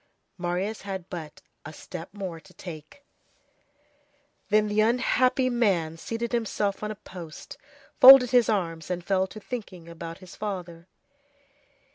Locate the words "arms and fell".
8.49-9.27